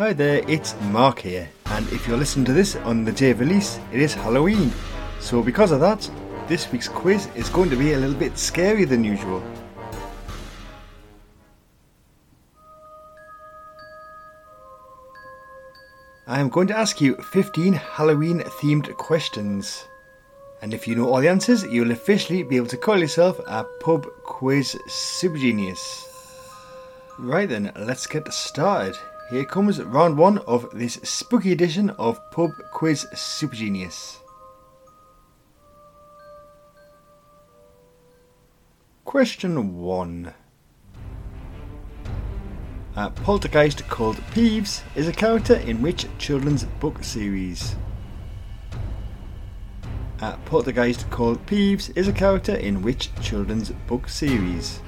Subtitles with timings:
[0.00, 3.40] Hi there, it's Mark here, and if you're listening to this on the day of
[3.40, 4.72] release, it is Halloween.
[5.20, 6.10] So, because of that,
[6.48, 9.42] this week's quiz is going to be a little bit scarier than usual.
[16.26, 19.84] I am going to ask you 15 Halloween themed questions.
[20.62, 23.64] And if you know all the answers, you'll officially be able to call yourself a
[23.80, 26.06] pub quiz super genius.
[27.18, 28.96] Right then, let's get started.
[29.30, 34.18] Here comes round one of this spooky edition of Pub Quiz Super Genius.
[39.04, 40.34] Question 1
[42.96, 47.76] A poltergeist called Peeves is a character in which children's book series?
[50.22, 54.80] A poltergeist called Peeves is a character in which children's book series?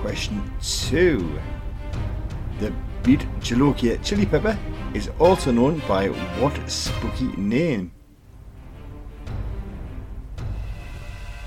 [0.00, 1.38] Question 2.
[2.58, 2.72] The
[3.02, 4.58] Bhut Jolokia chili pepper
[4.94, 6.08] is also known by
[6.40, 7.92] what spooky name?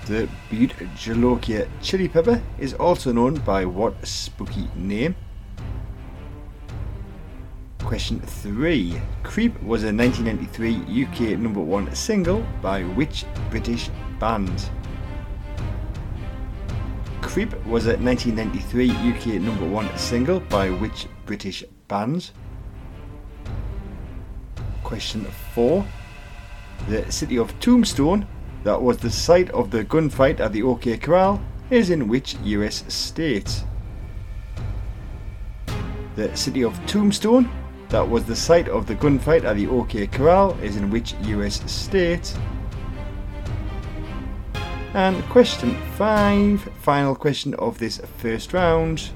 [0.06, 5.16] The Bhut Jolokia chili pepper is also known by what spooky name?
[7.80, 9.02] Question 3.
[9.24, 14.70] Creep was a 1993 UK number 1 single by which British band?
[17.34, 22.30] Creep was a 1993 UK number one single by which British band?
[24.84, 25.26] Question
[25.56, 25.84] 4.
[26.88, 28.28] The city of Tombstone,
[28.64, 32.84] that was the site of the gunfight at the OK Corral, is in which US
[32.88, 33.64] state?
[36.16, 37.50] The city of Tombstone,
[37.90, 41.64] that was the site of the gunfight at the OK Corral, is in which US
[41.66, 42.38] state?
[44.94, 49.10] And question five, final question of this first round.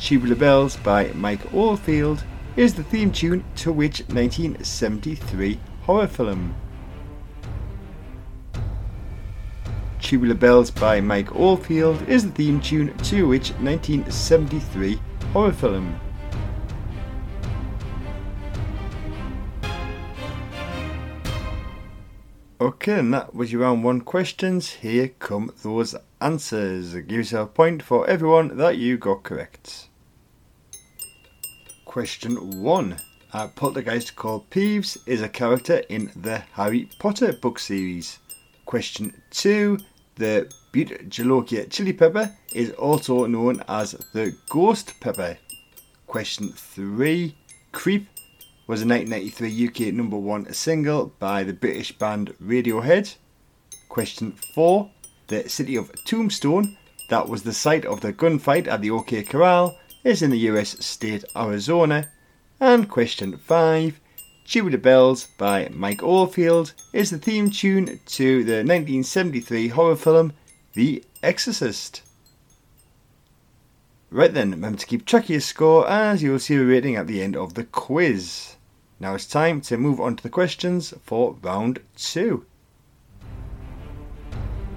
[0.00, 2.24] Tubular Bells by Mike Oldfield
[2.56, 6.56] is the theme tune to which 1973 horror film?
[10.00, 14.98] Tubular Bells by Mike Oldfield is the theme tune to which 1973
[15.32, 16.00] horror film?
[22.60, 24.68] Okay, and that was your round one questions.
[24.68, 26.92] Here come those answers.
[26.92, 29.88] Give yourself a point for everyone that you got correct.
[31.86, 32.96] Question one.
[33.32, 38.18] A poltergeist called Peeves is a character in the Harry Potter book series.
[38.66, 39.78] Question two.
[40.16, 45.38] The Bhut Jolokia chili pepper is also known as the ghost pepper.
[46.06, 47.36] Question three.
[47.72, 48.06] Creep
[48.70, 53.16] was a 1993 UK number one single by the British band Radiohead.
[53.88, 54.88] Question 4.
[55.26, 56.76] The city of Tombstone,
[57.08, 60.86] that was the site of the gunfight at the OK Corral, is in the US
[60.86, 62.10] state Arizona.
[62.60, 63.98] And question 5.
[64.46, 70.32] Tubular Bells by Mike Oldfield is the theme tune to the 1973 horror film
[70.74, 72.02] The Exorcist.
[74.12, 77.08] Right then, remember to keep track of your score as you'll see a rating at
[77.08, 78.54] the end of the quiz.
[79.02, 82.44] Now it's time to move on to the questions for round two.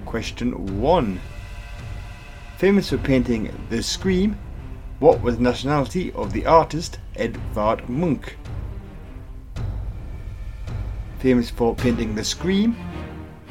[0.06, 1.20] Question one.
[2.56, 4.38] Famous for painting The Scream,
[4.98, 8.34] what was the nationality of the artist Edvard Munch?
[11.18, 12.74] Famous for painting The Scream,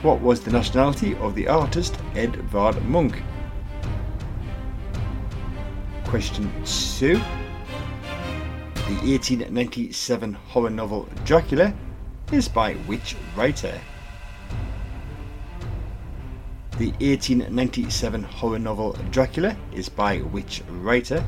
[0.01, 3.17] what was the nationality of the artist Edvard Munch?
[6.06, 7.22] Question 2.
[8.93, 11.73] The 1897 horror novel Dracula
[12.31, 13.81] is by which writer?
[16.77, 21.25] The 1897 horror novel Dracula is by which writer?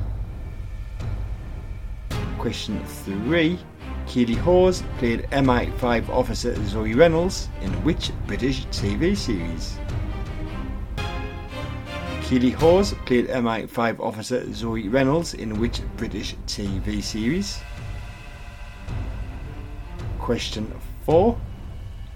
[2.37, 3.57] Question 3.
[4.05, 9.79] Keeley Hawes played MI5 officer Zoe Reynolds in which British TV series?
[12.25, 17.59] Keeley Hawes played MI5 officer Zoe Reynolds in which British TV series?
[20.17, 20.73] Question
[21.05, 21.37] 4.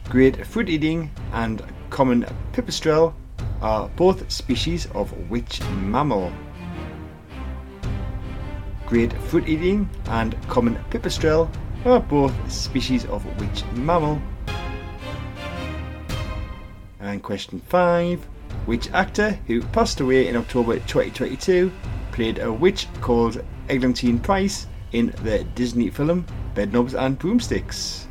[0.10, 1.62] Great fruit eating and
[1.92, 3.14] common pipistrelle
[3.62, 6.34] are both species of which mammal?
[8.88, 11.48] Great fruit eating and common pipistrelle
[11.86, 14.20] are both species of which mammal?
[17.00, 18.28] And question 5
[18.66, 21.72] which actor who passed away in October 2022
[22.12, 26.26] played a witch called Eglantine Price in the Disney film
[26.56, 28.08] Bedknobs and Broomsticks.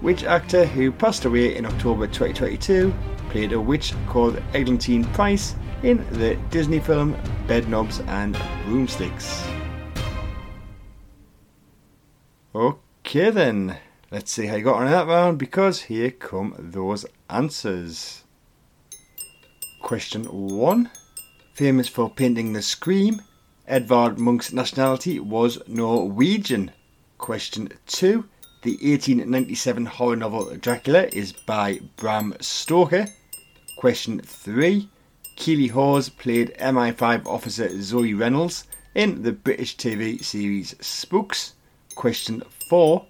[0.00, 2.92] Which actor who passed away in October 2022
[3.30, 7.16] played a witch called Eglantine Price in the Disney film
[7.46, 9.44] Bedknobs and Broomsticks.
[12.54, 13.76] Okay then,
[14.14, 18.22] let's see how you got on in that round because here come those answers.
[19.82, 20.88] Question 1.
[21.54, 23.20] Famous for painting the Scream,
[23.66, 26.70] Edvard Munch's nationality was Norwegian.
[27.18, 28.24] Question 2.
[28.62, 33.08] The 1897 horror novel Dracula is by Bram Stoker.
[33.78, 34.88] Question 3.
[35.34, 41.54] Keeley Hawes played MI5 officer Zoe Reynolds in the British TV series Spooks.
[41.96, 43.06] Question 4.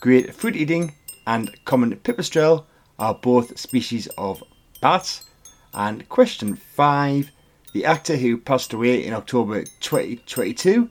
[0.00, 0.94] Great fruit eating
[1.26, 2.64] and common pipistrelle
[2.98, 4.42] are both species of
[4.80, 5.26] bats.
[5.74, 7.30] And question 5.
[7.74, 10.88] The actor who passed away in October 2022,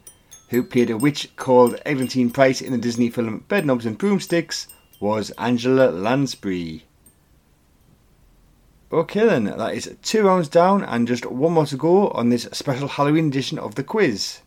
[0.49, 4.67] who played a witch called Eglantine Price in the Disney film Bedknobs and Broomsticks,
[4.99, 6.85] was Angela Lansbury.
[8.91, 12.47] Okay then, that is two rounds down and just one more to go on this
[12.51, 14.41] special Halloween edition of the quiz.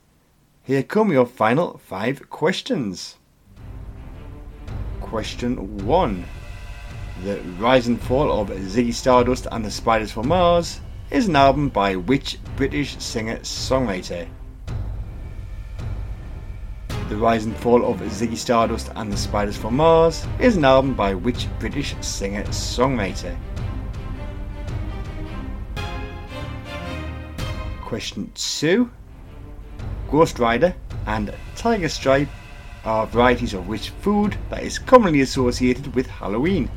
[0.63, 3.17] Here come your final five questions.
[5.13, 6.25] Question 1.
[7.23, 10.81] The Rise and Fall of Ziggy Stardust and the Spiders from Mars
[11.11, 14.27] is an album by which British singer-songwriter?
[17.11, 20.95] The Rise and Fall of Ziggy Stardust and the Spiders from Mars is an album
[20.95, 23.37] by which British singer-songwriter?
[27.83, 28.91] Question 2.
[30.11, 30.75] Ghost Rider
[31.05, 32.31] and Tiger Stripe
[32.85, 36.71] are varieties of which food that is commonly associated with Halloween?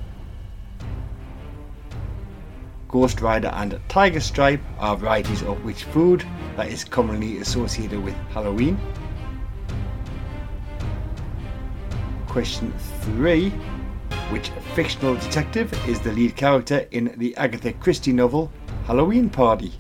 [2.87, 6.23] Ghost Rider and Tiger Stripe are varieties of which food
[6.55, 8.79] that is commonly associated with Halloween?
[12.27, 13.49] Question 3.
[14.29, 18.51] Which fictional detective is the lead character in the Agatha Christie novel
[18.85, 19.73] Halloween Party?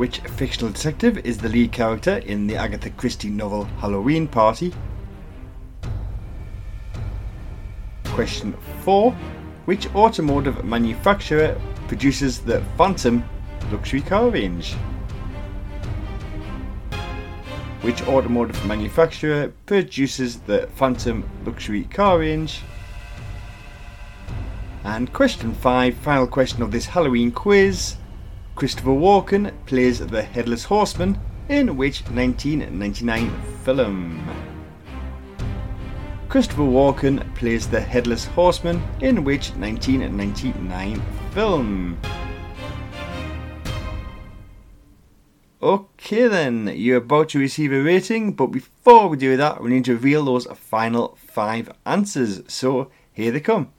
[0.00, 4.72] Which fictional detective is the lead character in the Agatha Christie novel Halloween Party?
[8.04, 9.12] Question 4.
[9.66, 13.22] Which automotive manufacturer produces the Phantom
[13.70, 14.72] luxury car range?
[17.82, 22.62] Which automotive manufacturer produces the Phantom luxury car range?
[24.82, 27.96] And question 5, final question of this Halloween quiz.
[28.60, 31.18] Christopher Walken plays the Headless Horseman
[31.48, 33.30] in which 1999
[33.64, 34.22] film?
[36.28, 41.98] Christopher Walken plays the Headless Horseman in which 1999 film?
[45.62, 49.86] Okay then, you're about to receive a rating, but before we do that, we need
[49.86, 52.42] to reveal those final five answers.
[52.46, 53.72] So here they come.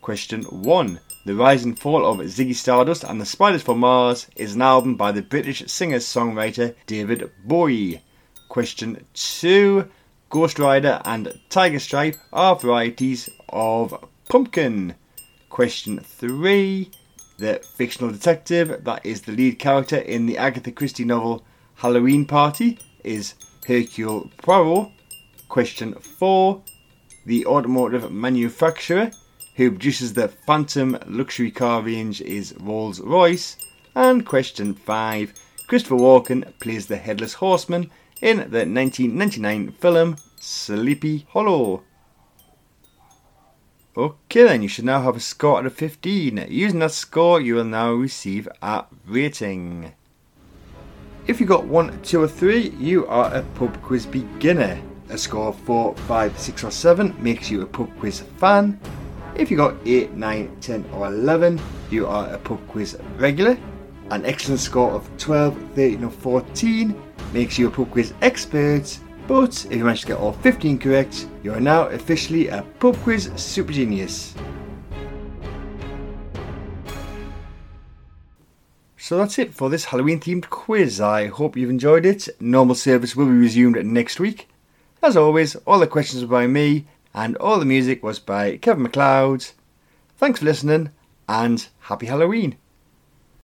[0.00, 1.00] Question 1.
[1.28, 4.94] The Rise and Fall of Ziggy Stardust and the Spiders from Mars is an album
[4.94, 8.00] by the British singer-songwriter David Bowie.
[8.48, 9.86] Question 2.
[10.30, 14.94] Ghost Rider and Tiger Stripe are varieties of pumpkin.
[15.50, 16.90] Question 3.
[17.36, 21.44] The fictional detective that is the lead character in the Agatha Christie novel
[21.74, 23.34] Halloween Party is
[23.66, 24.92] Hercule Poirot.
[25.50, 26.62] Question 4.
[27.26, 29.10] The automotive manufacturer
[29.58, 33.56] who produces the Phantom luxury car range is Rolls Royce.
[33.96, 35.34] And question 5
[35.66, 37.90] Christopher Walken plays the Headless Horseman
[38.22, 41.82] in the 1999 film Sleepy Hollow.
[43.96, 46.46] Okay, then you should now have a score out of 15.
[46.48, 49.92] Using that score, you will now receive a rating.
[51.26, 54.80] If you got 1, 2, or 3, you are a pub quiz beginner.
[55.08, 58.78] A score of 4, 5, 6, or 7 makes you a pub quiz fan.
[59.36, 63.58] If you got 8, 9, 10 or 11, you are a pub quiz regular.
[64.10, 68.98] An excellent score of 12, 13 or 14 makes you a pub quiz expert.
[69.26, 72.96] But if you manage to get all 15 correct, you are now officially a pub
[72.96, 74.34] quiz super genius.
[78.96, 81.00] So that's it for this Halloween themed quiz.
[81.00, 82.28] I hope you've enjoyed it.
[82.40, 84.48] Normal service will be resumed next week.
[85.02, 88.82] As always, all the questions were by me, and all the music was by Kevin
[88.82, 89.46] MacLeod.
[90.16, 90.90] Thanks for listening,
[91.28, 92.56] and happy Halloween!